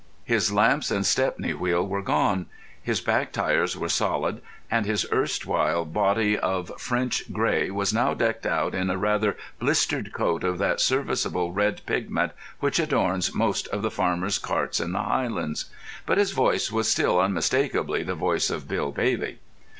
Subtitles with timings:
[0.23, 2.47] His lamps and Stepney wheel were gone,
[2.81, 8.47] his back tyres were solid, and his erstwhile body of French grey was now decked
[8.47, 13.83] out in a rather blistered coat of that serviceable red pigment which adorns most of
[13.83, 15.65] the farmers' carts in the Highlands.
[16.07, 19.37] But his voice was still unmistakably the voice of Bill Bailey.